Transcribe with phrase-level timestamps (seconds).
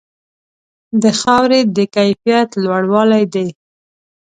[1.01, 3.47] د خاورې د کیفیت لوړوالې دی.